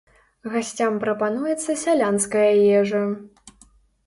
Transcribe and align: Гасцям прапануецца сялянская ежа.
Гасцям 0.53 0.97
прапануецца 1.03 1.75
сялянская 1.83 2.49
ежа. 2.79 3.03